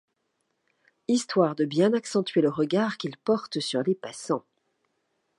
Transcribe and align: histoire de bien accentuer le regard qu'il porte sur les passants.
histoire 1.07 1.53
de 1.53 1.63
bien 1.63 1.93
accentuer 1.93 2.41
le 2.41 2.49
regard 2.49 2.97
qu'il 2.97 3.15
porte 3.17 3.59
sur 3.59 3.83
les 3.83 3.93
passants. 3.93 4.43